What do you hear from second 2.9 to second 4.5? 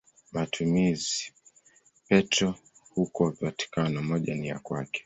huko Vatikano, moja ni